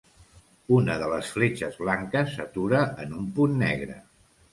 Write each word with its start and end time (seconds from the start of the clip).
Una 0.77 0.93
de 1.01 1.09
les 1.11 1.27
fletxes 1.35 1.77
blanques 1.81 2.31
s'atura 2.37 2.81
en 3.05 3.13
un 3.19 3.29
punt 3.37 3.55
negre. 3.61 3.99